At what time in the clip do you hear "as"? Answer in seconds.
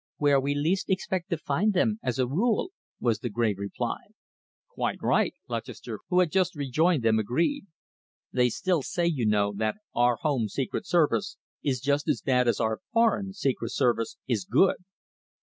2.01-2.17, 12.09-12.23, 12.47-12.59